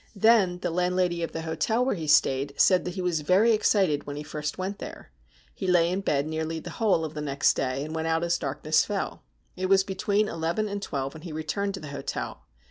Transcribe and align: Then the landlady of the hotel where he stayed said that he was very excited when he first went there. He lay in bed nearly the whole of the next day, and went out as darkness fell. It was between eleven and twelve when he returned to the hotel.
Then 0.15 0.57
the 0.61 0.71
landlady 0.71 1.21
of 1.21 1.31
the 1.31 1.43
hotel 1.43 1.85
where 1.85 1.93
he 1.93 2.07
stayed 2.07 2.55
said 2.59 2.85
that 2.85 2.95
he 2.95 3.03
was 3.03 3.21
very 3.21 3.51
excited 3.51 4.07
when 4.07 4.15
he 4.15 4.23
first 4.23 4.57
went 4.57 4.79
there. 4.79 5.11
He 5.53 5.67
lay 5.67 5.91
in 5.91 6.01
bed 6.01 6.25
nearly 6.25 6.59
the 6.59 6.71
whole 6.71 7.05
of 7.05 7.13
the 7.13 7.21
next 7.21 7.53
day, 7.53 7.83
and 7.85 7.93
went 7.93 8.07
out 8.07 8.23
as 8.23 8.39
darkness 8.39 8.83
fell. 8.83 9.21
It 9.55 9.67
was 9.69 9.83
between 9.83 10.27
eleven 10.27 10.67
and 10.67 10.81
twelve 10.81 11.13
when 11.13 11.21
he 11.21 11.31
returned 11.31 11.75
to 11.75 11.79
the 11.79 11.89
hotel. 11.89 12.47